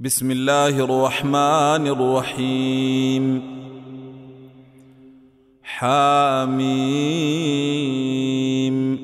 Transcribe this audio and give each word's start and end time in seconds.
بسم 0.00 0.30
الله 0.30 0.68
الرحمن 0.84 1.86
الرحيم 1.86 3.42
حاميم 7.72 8.98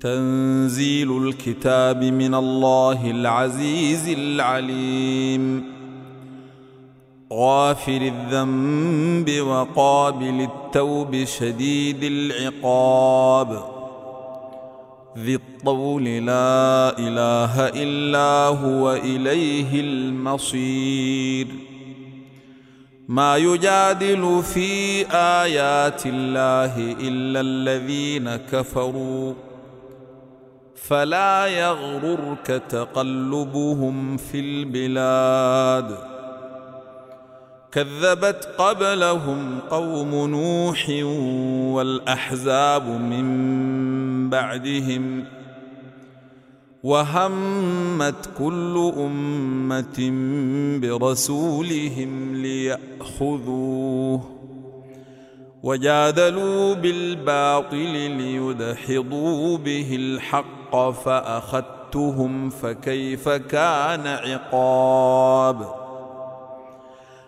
تنزيل 0.00 1.26
الكتاب 1.28 2.04
من 2.04 2.34
الله 2.34 3.10
العزيز 3.10 4.08
العليم 4.08 5.64
غافر 7.32 8.12
الذنب 8.12 9.40
وقابل 9.40 10.48
التوب 10.50 11.24
شديد 11.24 12.02
العقاب 12.02 13.71
ذي 15.18 15.34
الطول 15.34 16.04
لا 16.04 16.98
إله 16.98 17.68
إلا 17.68 18.58
هو 18.58 18.92
إليه 18.92 19.80
المصير. 19.80 21.46
ما 23.08 23.36
يجادل 23.36 24.42
في 24.54 25.06
آيات 25.16 26.06
الله 26.06 26.96
إلا 27.00 27.40
الذين 27.40 28.36
كفروا. 28.36 29.34
فلا 30.74 31.46
يغررك 31.46 32.62
تقلبهم 32.68 34.16
في 34.16 34.40
البلاد. 34.40 36.12
كذبت 37.72 38.48
قبلهم 38.58 39.58
قوم 39.70 40.30
نوح 40.30 40.88
والأحزاب 41.74 42.86
من 42.86 43.91
بعدهم 44.32 45.24
وهمت 46.82 48.30
كل 48.38 48.92
أمة 48.96 49.98
برسولهم 50.82 52.34
ليأخذوه 52.34 54.20
وجادلوا 55.62 56.74
بالباطل 56.74 57.92
ليدحضوا 58.10 59.58
به 59.58 59.96
الحق 59.96 60.90
فأخذتهم 60.90 62.50
فكيف 62.50 63.28
كان 63.28 64.06
عقاب 64.06 65.81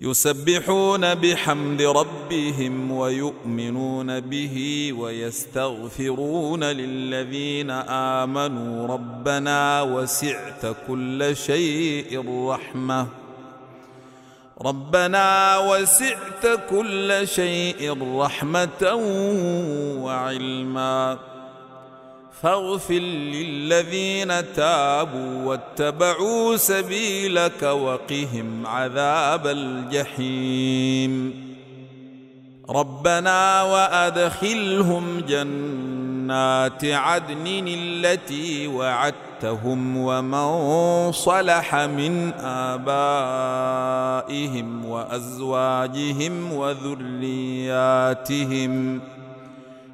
يسبحون 0.00 1.14
بحمد 1.14 1.82
ربهم 1.82 2.90
ويؤمنون 2.90 4.20
به 4.20 4.90
ويستغفرون 4.98 6.64
للذين 6.64 7.70
آمنوا 8.20 8.86
ربنا 8.86 9.82
وسعت 9.82 10.76
كل 10.88 11.36
شيء 11.36 12.24
رحمة. 12.48 13.06
ربنا 14.64 15.58
وسعت 15.58 16.46
كل 16.70 17.22
شيء 17.24 18.16
رحمة 18.18 18.94
وعلما. 20.02 21.18
فاغفر 22.42 23.02
للذين 23.34 24.52
تابوا 24.52 25.44
واتبعوا 25.44 26.56
سبيلك 26.56 27.62
وقهم 27.62 28.66
عذاب 28.66 29.46
الجحيم. 29.46 31.48
ربنا 32.70 33.62
وأدخلهم 33.62 35.20
جنات 35.20 36.84
عدن 36.84 37.66
التي 37.68 38.66
وعدتهم 38.66 39.96
ومن 39.96 41.12
صلح 41.12 41.74
من 41.74 42.32
آبائهم 42.42 44.84
وأزواجهم 44.84 46.52
وذرياتهم 46.52 47.80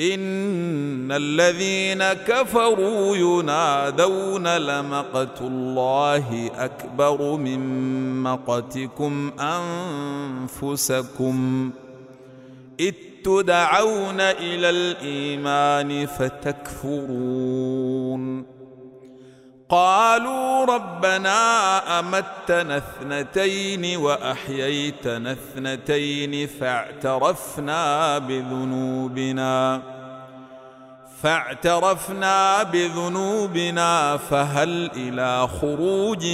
إن 0.00 1.12
الذين 1.12 2.12
كفروا 2.12 3.16
ينادون 3.16 4.56
لمقت 4.56 5.40
الله 5.40 6.50
أكبر 6.54 7.36
من 7.36 8.22
مقتكم 8.22 9.32
أنفسكم 10.50 11.70
إذ 12.80 12.92
تدعون 13.24 14.20
إلى 14.20 14.70
الإيمان 14.70 16.06
فتكفرون 16.06 17.36
قالوا 19.68 20.55
ربنا 20.70 21.98
أمتنا 21.98 22.76
اثنتين 22.76 23.96
وأحييتنا 23.96 25.32
اثنتين 25.32 26.46
فاعترفنا 26.46 28.18
بذنوبنا 28.18 29.82
فاعترفنا 31.22 32.62
بذنوبنا 32.62 34.16
فهل 34.16 34.90
إلى 34.96 35.48
خروج 35.60 36.26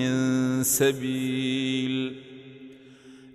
من 0.00 0.12
سبيل؟ 0.62 2.29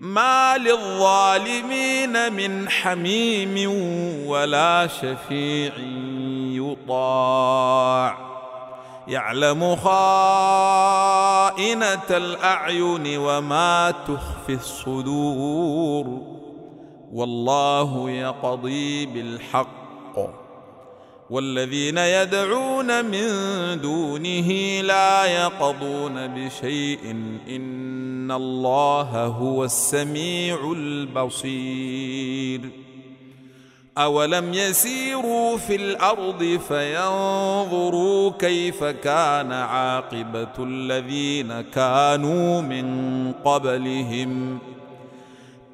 ما 0.00 0.58
للظالمين 0.58 2.32
من 2.32 2.68
حميم 2.68 3.70
ولا 4.26 4.86
شفيع 4.86 5.72
يطاع. 6.52 8.18
يعلم 9.08 9.76
خائنة 9.76 9.98
الأعين 12.10 13.18
وما 13.18 13.90
تخفي 13.90 14.54
الصدور. 14.54 16.20
والله 17.12 18.10
يقضي 18.10 19.06
بالحق. 19.06 19.74
والذين 21.30 21.98
يدعون 21.98 23.04
من 23.04 23.28
دونه 23.80 24.80
لا 24.80 25.24
يقضون 25.24 26.26
بشيء 26.26 27.10
إن 27.48 28.03
الله 28.30 29.26
هو 29.26 29.64
السميع 29.64 30.72
البصير 30.76 32.60
اولم 33.98 34.54
يسيروا 34.54 35.56
في 35.56 35.76
الأرض 35.76 36.60
فينظروا 36.68 38.32
كيف 38.38 38.84
كان 38.84 39.52
عاقبه 39.52 40.52
الذين 40.58 41.60
كانوا 41.60 42.60
من 42.60 43.32
قبلهم 43.44 44.58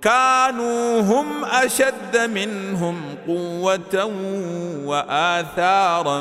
كانوا 0.03 1.01
هم 1.01 1.45
اشد 1.45 2.17
منهم 2.17 2.97
قوه 3.27 4.11
واثارا 4.85 6.21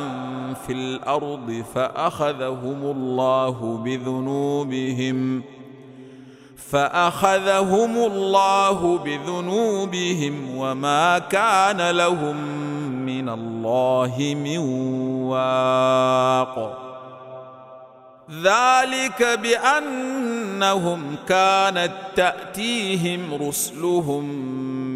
في 0.67 0.73
الأرض 0.73 1.63
فاخذهم 1.75 2.81
الله 2.83 3.81
بذنوبهم 3.85 5.43
فأخذهم 6.71 7.97
الله 7.97 8.97
بذنوبهم 8.97 10.55
وما 10.57 11.19
كان 11.19 11.89
لهم 11.89 12.35
من 13.05 13.29
الله 13.29 14.35
من 14.43 14.57
واق. 15.27 16.85
ذلك 18.43 19.39
بأنهم 19.43 21.15
كانت 21.27 21.91
تأتيهم 22.15 23.47
رسلهم 23.47 24.25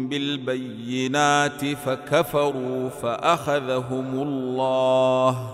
بالبينات 0.08 1.64
فكفروا 1.64 2.88
فأخذهم 3.02 4.22
الله. 4.22 5.53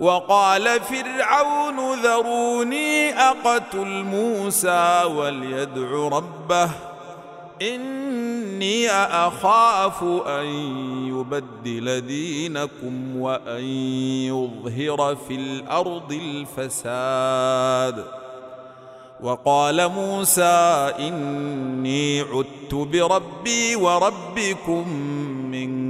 وقال 0.00 0.80
فرعون 0.80 2.00
ذروني 2.02 3.12
أقتل 3.12 3.86
موسى 3.86 5.02
وليدع 5.04 6.08
ربه 6.08 6.70
إني 7.62 8.90
أخاف 8.90 10.02
أن 10.26 10.46
يبدل 11.06 12.00
دينكم 12.00 13.16
وأن 13.16 13.64
يظهر 14.24 15.16
في 15.28 15.34
الأرض 15.34 16.12
الفساد. 16.12 18.04
وقال 19.20 19.88
موسى 19.88 20.92
إني 20.98 22.20
عدت 22.20 22.74
بربي 22.74 23.76
وربكم 23.76 24.88
من 25.50 25.89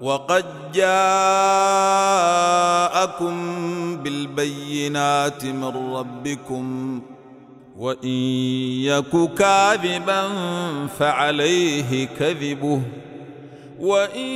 وقد 0.00 0.44
جاءكم 0.74 0.96
بالبينات 3.96 5.44
من 5.44 5.94
ربكم 5.94 7.00
وإن 7.78 8.08
يك 8.08 9.34
كاذبا 9.38 10.22
فعليه 10.86 12.06
كذبه 12.06 12.82
وإن 13.80 14.26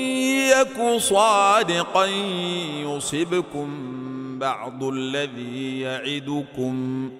يك 0.53 0.97
صادقا 0.99 2.07
يصبكم 2.85 3.69
بعض 4.39 4.85
الذي 4.85 5.81
يعدكم 5.81 7.11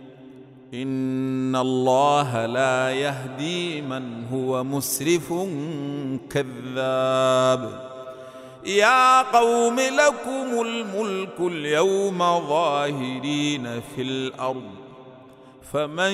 إن 0.75 1.57
الله 1.57 2.47
لا 2.47 2.91
يهدي 2.91 3.83
من 3.83 4.25
هو 4.33 4.65
مسرف 4.65 5.33
كذاب 6.31 7.94
يا 8.67 9.23
قوم 9.23 9.81
لكم 9.81 10.61
الملك 10.67 11.41
اليوم 11.41 12.19
ظاهرين 12.49 13.81
في 13.97 14.03
الأرض 14.03 14.71
فمن 15.73 16.13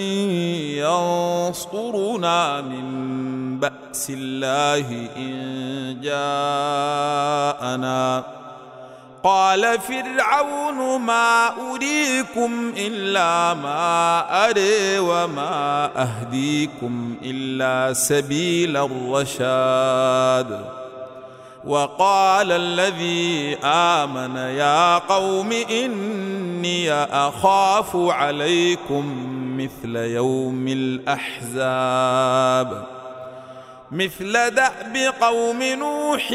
ينصرنا 0.81 2.61
من 2.61 3.61
بأس 3.61 4.11
الله 4.11 5.09
إن 5.17 6.01
جاءنا؟ 6.03 8.25
قال 9.25 9.79
فرعون 9.81 11.01
ما 11.01 11.49
أريكم 11.73 12.73
إلا 12.77 13.55
ما 13.55 14.21
أري 14.49 14.99
وما 14.99 15.91
أهديكم 16.03 17.17
إلا 17.23 17.93
سبيل 17.93 18.77
الرشاد. 18.77 20.80
وقال 21.65 22.53
الذي 22.53 23.57
آمن 23.65 24.37
يا 24.37 24.99
قوم 24.99 25.53
إني 25.53 26.93
أخاف 26.93 27.97
عليكم 27.97 29.27
مثل 29.57 29.97
يوم 29.97 30.69
الأحزاب. 30.69 31.41
مثل 33.93 34.33
دأب 34.33 34.97
قوم 35.21 35.63
نوح 35.63 36.33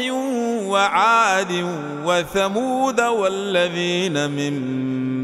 وعاد 0.62 1.66
وثمود 2.04 3.00
والذين 3.00 4.30
من 4.30 4.54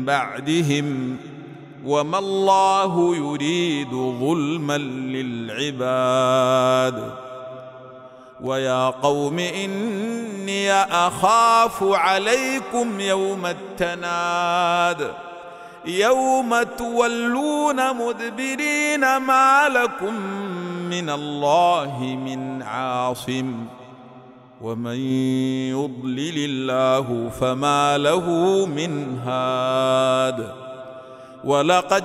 بعدهم 0.04 1.16
وما 1.85 2.18
الله 2.18 3.16
يريد 3.16 3.90
ظلما 4.21 4.78
للعباد. 5.59 7.31
ويا 8.42 8.90
قوم 8.90 9.38
إني 9.38 10.72
أخاف 10.72 11.82
عليكم 11.82 13.00
يوم 13.00 13.46
التناد. 13.46 15.11
يوم 15.84 16.62
تولون 16.62 17.96
مدبرين 17.96 19.16
ما 19.16 19.68
لكم 19.68 20.14
من 20.90 21.11
الله 21.11 22.00
من 22.25 22.62
عاصم. 22.62 23.66
ومن 24.61 24.96
يضلل 25.70 26.34
الله 26.38 27.30
فما 27.40 27.99
له 27.99 28.26
من 28.66 29.18
هاد. 29.26 30.54
ولقد 31.44 32.04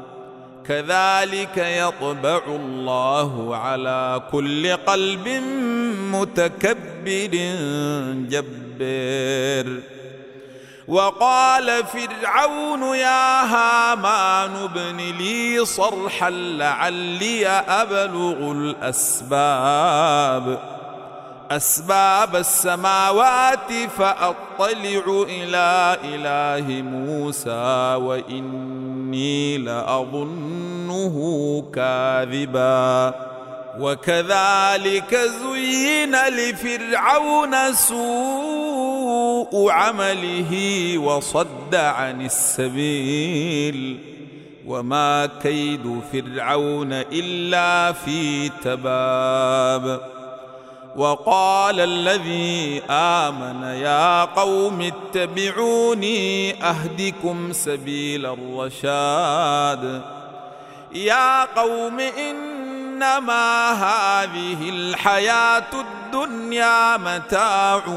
كذلك 0.67 1.57
يطبع 1.57 2.41
الله 2.47 3.55
على 3.55 4.21
كل 4.31 4.75
قلب 4.75 5.27
متكبر 6.11 7.31
جبار. 8.29 9.79
وقال 10.87 11.83
فرعون 11.85 12.95
يا 12.95 13.43
هامان 13.43 14.55
ابن 14.55 14.97
لي 14.97 15.65
صرحا 15.65 16.29
لعلي 16.29 17.47
أبلغ 17.47 18.51
الأسباب. 18.51 20.59
أسباب 21.55 22.35
السماوات 22.35 23.73
فأطلع 23.97 25.25
إلى 25.29 25.97
إله 26.03 26.81
موسى 26.81 27.95
وإني 27.95 29.57
لأظنه 29.57 31.15
كاذبا. 31.75 33.13
وكذلك 33.79 35.15
زين 35.15 36.15
لفرعون 36.15 37.73
سوء 37.73 39.71
عمله 39.71 40.53
وصد 40.97 41.75
عن 41.75 42.21
السبيل. 42.21 43.99
وما 44.67 45.29
كيد 45.43 46.01
فرعون 46.13 46.93
إلا 46.93 47.91
في 47.91 48.49
تباب. 48.49 50.20
وقال 50.95 51.79
الذي 51.79 52.81
آمن 52.89 53.63
يا 53.63 54.25
قوم 54.25 54.81
اتبعوني 54.81 56.63
أهدكم 56.63 57.53
سبيل 57.53 58.25
الرشاد. 58.25 60.01
يا 60.93 61.45
قوم 61.45 61.99
إنما 61.99 63.71
هذه 63.71 64.69
الحياة 64.69 65.71
الدنيا 65.73 66.97
متاع 66.97 67.87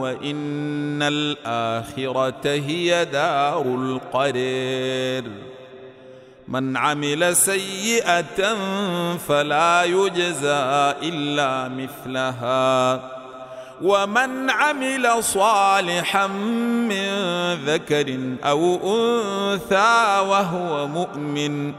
وإن 0.00 1.02
الآخرة 1.02 2.44
هي 2.44 3.04
دار 3.04 3.62
القرير. 3.62 5.53
من 6.48 6.76
عمل 6.76 7.36
سيئة 7.36 8.56
فلا 9.28 9.84
يجزى 9.84 10.94
إلا 11.02 11.68
مثلها. 11.68 13.00
ومن 13.82 14.50
عمل 14.50 15.24
صالحا 15.24 16.26
من 16.26 17.08
ذكر 17.54 18.18
أو 18.44 18.74
أنثى 18.74 20.20
وهو 20.28 20.86
مؤمن 20.86 21.72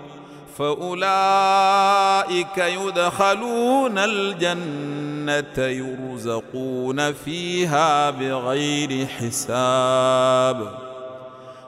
فأولئك 0.57 2.57
يدخلون 2.57 3.98
الجنة 3.98 5.57
يرزقون 5.57 7.13
فيها 7.13 8.10
بغير 8.10 9.07
حساب. 9.07 10.85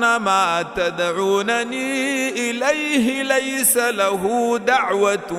ما 0.00 0.64
تدعونني 0.76 2.28
إليه 2.50 3.22
ليس 3.22 3.76
له 3.76 4.58
دعوة 4.66 5.32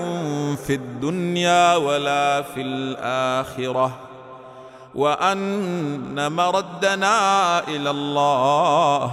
في 0.68 0.74
الدنيا 0.74 1.76
ولا 1.76 2.42
في 2.42 2.62
الآخرة 2.62 3.98
وأن 4.96 6.32
مردنا 6.32 7.60
إلى 7.68 7.90
الله 7.90 9.12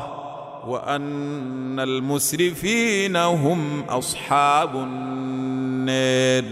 وأن 0.67 1.81
المسرفين 1.81 3.17
هم 3.17 3.85
أصحاب 3.89 4.75
النار 4.77 6.45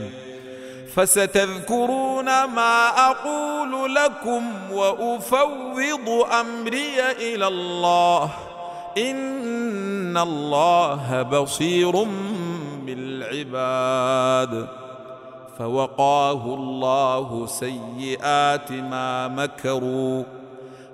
فستذكرون 0.96 2.24
ما 2.44 2.88
أقول 3.10 3.94
لكم 3.94 4.42
وأفوض 4.72 6.26
أمري 6.40 7.00
إلى 7.18 7.46
الله 7.48 8.30
إن 9.00 10.16
الله 10.16 11.22
بصير 11.22 12.06
بالعباد. 12.86 14.68
فوقاه 15.58 16.54
الله 16.54 17.46
سيئات 17.46 18.72
ما 18.72 19.28
مكروا 19.28 20.24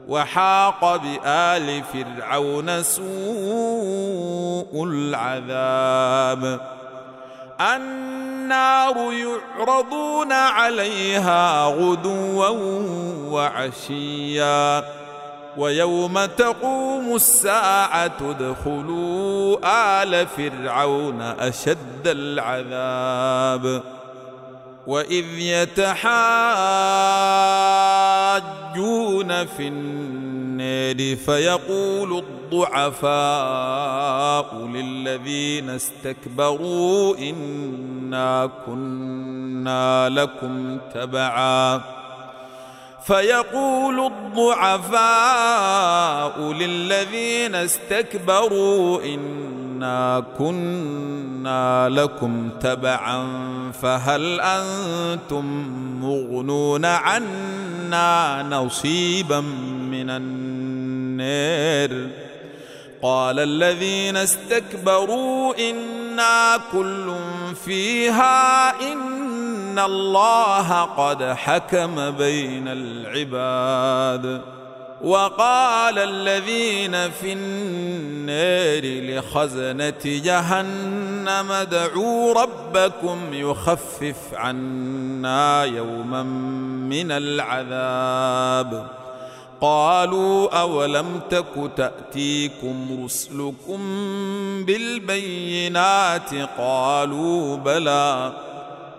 وحاق 0.09 0.97
بآل 0.97 1.83
فرعون 1.83 2.83
سوء 2.83 4.85
العذاب. 4.85 6.61
النار 7.61 9.13
يعرضون 9.13 10.33
عليها 10.33 11.67
غدوا 11.67 12.49
وعشيا. 13.31 14.85
ويوم 15.59 16.25
تقوم 16.25 17.15
الساعة 17.15 18.17
ادخلوا 18.21 19.59
آل 20.03 20.27
فرعون 20.27 21.21
أشد 21.23 22.07
العذاب 22.07 23.83
وإذ 24.87 25.25
يتحاجون 25.39 25.97
في 29.47 29.69
النار 29.69 31.17
فيقول 31.17 32.19
الضعفاء 32.53 33.07
للذين 34.67 35.71
استكبروا 35.71 37.17
إنا 37.19 38.51
كنا 38.67 40.09
لكم 40.09 40.79
تبعاً 40.95 41.97
فيقول 43.07 44.01
الضعفاء 44.07 45.03
للذين 46.53 47.55
استكبروا 47.55 49.03
إنا 49.03 50.25
كنا 50.39 51.89
لكم 51.89 52.51
تبعا 52.61 53.27
فهل 53.83 54.41
أنتم 54.41 55.45
مغنون 56.01 56.85
عنا 56.85 58.43
نصيبا 58.51 59.41
من 59.91 60.11
النار؟ 60.11 62.09
قال 63.03 63.39
الذين 63.39 64.17
استكبروا 64.17 65.71
إنا 65.71 66.61
كل 66.73 67.15
فيها 67.65 68.71
ان 69.77 69.85
الله 69.85 70.83
قد 70.83 71.23
حكم 71.23 72.11
بين 72.11 72.69
العباد 72.69 74.41
وقال 75.03 75.99
الذين 75.99 77.11
في 77.11 77.33
النار 77.33 78.83
لخزنه 78.85 79.95
جهنم 80.05 81.53
ادعوا 81.53 82.35
ربكم 82.43 83.19
يخفف 83.33 84.17
عنا 84.35 85.65
يوما 85.65 86.23
من 86.89 87.13
العذاب 87.13 88.87
قالوا 89.61 90.61
اولم 90.61 91.21
تك 91.31 91.71
تاتيكم 91.77 93.05
رسلكم 93.05 93.81
بالبينات 94.65 96.35
قالوا 96.59 97.57
بلى 97.57 98.33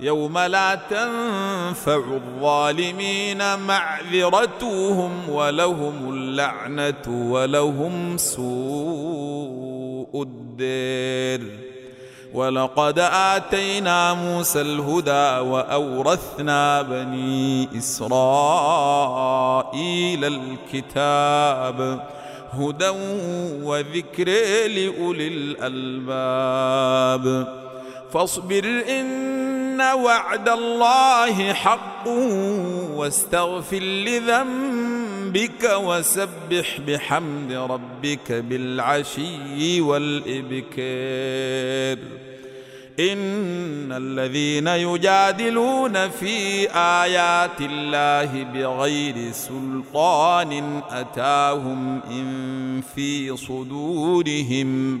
يوم 0.00 0.38
لا 0.38 0.74
تنفع 0.74 1.96
الظالمين 1.96 3.58
معذرتهم 3.58 5.28
ولهم 5.28 6.14
اللعنة 6.14 7.30
ولهم 7.30 8.16
سوء 8.16 10.22
الدير. 10.22 11.58
ولقد 12.34 12.98
آتينا 12.98 14.14
موسى 14.14 14.60
الهدى 14.60 15.38
وأورثنا 15.50 16.82
بني 16.82 17.68
إسرائيل 17.78 18.14
الكتاب 20.24 22.00
هدى 22.52 22.88
وذكر 23.62 24.28
لأولي 24.68 25.28
الألباب. 25.28 27.24
فاصبر 28.12 28.82
إن 28.88 29.80
وعد 29.80 30.48
الله 30.48 31.52
حق 31.52 32.08
واستغفر 32.96 33.78
لذنبك 33.78 35.70
وسبح 35.76 36.80
بحمد 36.88 37.52
ربك 37.52 38.32
بالعشي 38.32 39.80
والإبكار. 39.80 40.68
إن 43.00 43.92
الذين 43.92 44.66
يجادلون 44.66 46.08
في 46.08 46.70
آيات 46.74 47.60
الله 47.60 48.42
بغير 48.42 49.32
سلطان 49.32 50.82
أتاهم 50.90 52.00
إن 52.10 52.82
في 52.94 53.36
صدورهم. 53.36 55.00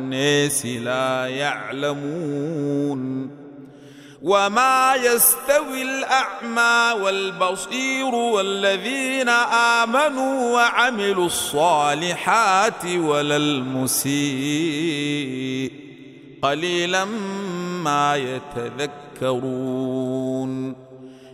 الناس 0.11 0.65
لا 0.65 1.27
يعلمون 1.27 3.01
وما 4.21 4.95
يستوي 4.95 5.81
الأعمى 5.81 7.01
والبصير 7.03 8.15
والذين 8.15 9.29
آمنوا 9.79 10.53
وعملوا 10.53 11.25
الصالحات 11.25 12.85
ولا 12.85 13.35
المسيء 13.37 14.11
قليلا 16.41 17.05
ما 17.83 18.15
يتذكرون 19.17 19.61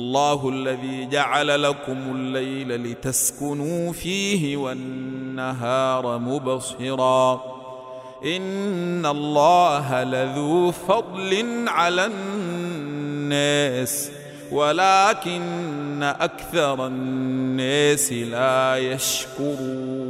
الله 0.00 0.48
الذي 0.48 1.06
جعل 1.06 1.62
لكم 1.62 1.98
الليل 2.14 2.92
لتسكنوا 2.92 3.92
فيه 3.92 4.56
والنهار 4.56 6.18
مبصرا. 6.18 7.40
إن 8.24 9.06
الله 9.06 10.04
لذو 10.04 10.70
فضل 10.70 11.44
على 11.68 12.06
الناس 12.06 14.10
ولكن 14.52 16.02
أكثر 16.02 16.86
الناس 16.86 18.12
لا 18.12 18.76
يشكرون. 18.76 20.09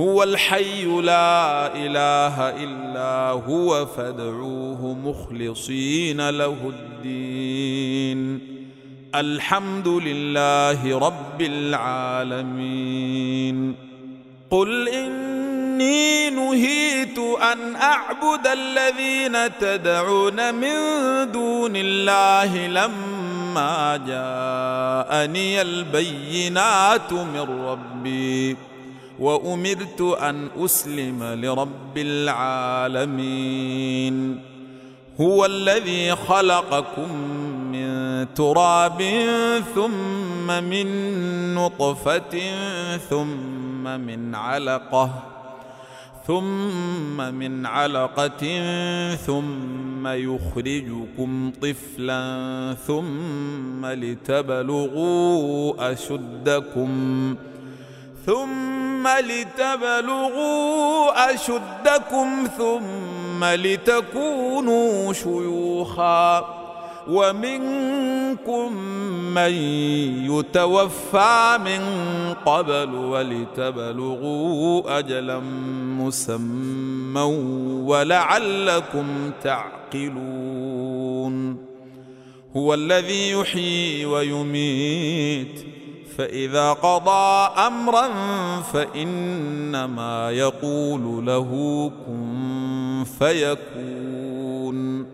هو 0.00 0.22
الحي 0.22 0.84
لا 0.84 1.74
إله 1.74 2.62
إلا 2.64 3.42
هو 3.48 3.86
فادعوه 3.86 4.96
مخلصين 5.04 6.30
له 6.30 6.56
الدين. 7.04 8.40
الحمد 9.14 9.88
لله 9.88 10.98
رب 10.98 11.40
العالمين. 11.40 12.76
قل 14.50 14.88
إني 14.88 16.30
نهيت 16.30 17.18
أن 17.52 17.76
أعبد 17.76 18.46
الذين 18.46 19.58
تدعون 19.60 20.54
من 20.54 20.74
دون 21.32 21.72
الله 21.76 22.66
لما 22.66 23.96
جاءني 24.06 25.62
البينات 25.62 27.12
من 27.12 27.66
ربي. 27.66 28.56
وأمرت 29.18 30.00
أن 30.00 30.48
أسلم 30.64 31.24
لرب 31.24 31.98
العالمين. 32.98 34.40
هو 35.20 35.46
الذي 35.46 36.14
خلقكم 36.16 37.12
من 37.72 37.88
تراب 38.34 39.02
ثم 39.74 40.64
من 40.64 40.88
نطفة 41.54 42.38
ثم 42.96 44.00
من 44.00 44.34
علقة 44.34 45.10
ثم 46.26 47.34
من 47.34 47.66
علقة 47.66 48.44
ثم 49.14 50.06
يخرجكم 50.06 51.52
طفلا 51.62 52.76
ثم 52.86 53.86
لتبلغوا 53.86 55.12
أشدكم 55.92 56.90
ثم 58.28 59.08
لتبلغوا 59.08 61.00
أشدكم 61.34 62.46
ثم 62.58 63.44
لتكونوا 63.44 65.12
شيوخا 65.12 66.54
ومنكم 67.08 68.72
من 69.34 69.52
يتوفى 70.30 71.58
من 71.64 71.80
قبل 72.46 72.94
ولتبلغوا 72.94 74.98
أجلا 74.98 75.38
مسمى 75.98 77.20
ولعلكم 77.86 79.30
تعقلون 79.42 80.88
هو 82.56 82.74
الذي 82.74 83.30
يحيي 83.30 84.06
ويميت 84.06 85.77
فإذا 86.18 86.72
قضى 86.72 87.54
أمرا 87.66 88.08
فإنما 88.60 90.30
يقول 90.30 91.26
له 91.26 91.50
كن 92.06 93.04
فيكون. 93.18 95.06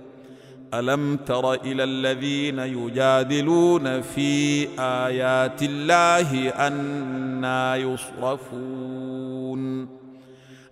ألم 0.74 1.16
تر 1.16 1.54
إلى 1.54 1.84
الذين 1.84 2.58
يجادلون 2.58 4.00
في 4.00 4.68
آيات 4.78 5.62
الله 5.62 6.48
أنا 6.48 7.76
يصرفون؟ 7.76 9.24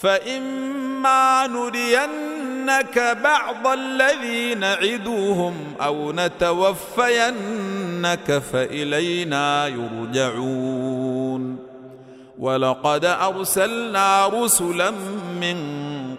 فإما 0.00 1.46
نرينك 1.46 3.18
بعض 3.24 3.66
الذي 3.66 4.54
نعدوهم 4.54 5.54
أو 5.80 6.12
نتوفينك 6.12 7.62
فإلينا 8.52 9.66
يرجعون. 9.66 11.56
ولقد 12.38 13.04
أرسلنا 13.04 14.26
رسلا 14.26 14.90
من 15.40 15.56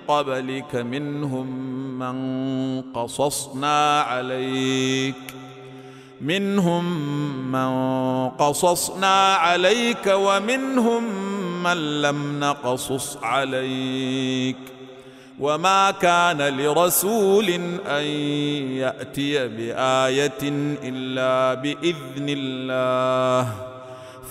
قبلك 0.08 0.76
منهم 0.76 1.48
من 2.00 2.82
قصصنا 2.82 4.02
عليك 4.02 5.15
منهم 6.22 6.86
من 7.52 7.70
قصصنا 8.30 9.34
عليك 9.34 10.08
ومنهم 10.08 11.04
من 11.63 12.02
لم 12.02 12.39
نقصص 12.39 13.17
عليك 13.24 14.58
وما 15.39 15.91
كان 15.91 16.58
لرسول 16.58 17.50
ان 17.88 18.04
ياتي 18.78 19.47
بايه 19.47 20.41
الا 20.84 21.54
باذن 21.54 22.26
الله 22.30 23.54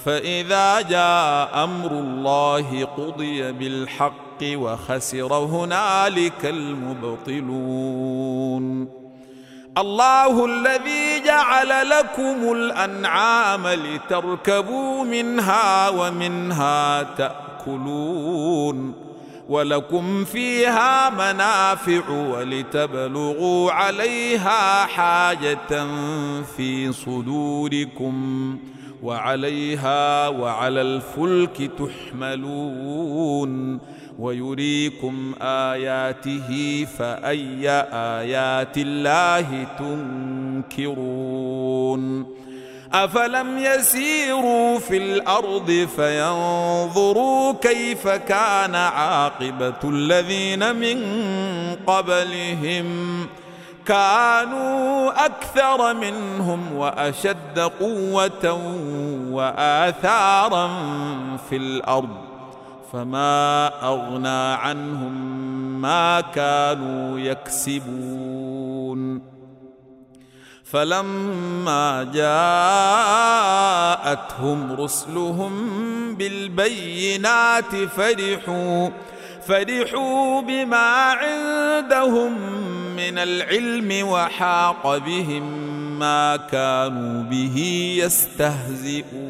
فاذا 0.05 0.81
جاء 0.81 1.65
أمر 1.65 1.91
الله 1.91 2.85
قضي 2.85 3.53
بالحق 3.53 4.43
وخسر 4.43 5.35
هنالك 5.35 6.45
المبطلون 7.41 8.21
الله 9.79 10.45
الذي 10.47 11.21
جعل 11.27 11.91
لكم 11.91 12.53
الأنعام 12.53 13.67
لتركبوا 13.69 15.05
منها 15.05 15.89
ومنها 15.89 17.03
تأكلون 17.03 18.95
ولكم 19.49 20.25
فيها 20.25 21.11
منافع 21.11 22.11
ولتبلغوا 22.11 23.73
عليها 23.73 24.87
حاجة 24.87 25.87
في 26.57 26.93
صدوركم 26.93 28.57
وعليها 29.03 30.29
وعلى 30.29 30.81
الفلك 30.83 31.71
تحملون 31.79 33.81
ويريكم 34.21 35.35
آياته 35.43 36.87
فأي 36.99 37.71
آيات 37.93 38.79
الله 38.79 39.67
تنكرون 40.79 42.27
أفلم 42.93 43.59
يسيروا 43.59 44.79
في 44.79 44.97
الأرض 44.97 45.89
فينظروا 45.97 47.53
كيف 47.53 48.09
كان 48.09 48.75
عاقبة 48.75 49.81
الذين 49.85 50.77
من 50.77 51.05
قبلهم 51.87 53.27
كانوا 53.87 55.27
أكثر 55.27 55.95
منهم 55.95 56.77
وأشد 56.77 57.59
قوة 57.59 58.53
وآثارا 59.31 60.71
في 61.51 61.57
الأرض 61.57 62.30
فما 62.93 63.71
أغنى 63.83 64.55
عنهم 64.55 65.41
ما 65.81 66.21
كانوا 66.21 67.19
يكسبون. 67.19 69.23
فلما 70.65 72.05
جاءتهم 74.05 74.73
رسلهم 74.73 75.55
بالبينات 76.15 77.75
فرحوا 77.75 78.89
فرحوا 79.47 80.41
بما 80.41 81.13
عندهم 81.13 82.33
من 82.97 83.19
العلم 83.19 84.09
وحاق 84.09 84.97
بهم 84.97 85.43
ما 85.99 86.37
كانوا 86.37 87.23
به 87.23 87.57
يستهزئون. 87.99 89.30